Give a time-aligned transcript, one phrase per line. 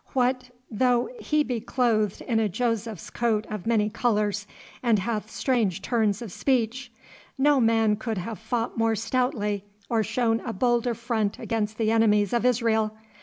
[0.13, 4.47] 'What though he be clothed in a Joseph's coat of many colours,
[4.81, 6.91] and hath strange turns of speech!
[7.37, 12.33] No man could have fought more stoutly or shown a bolder front against the enemies
[12.33, 12.95] of Israel.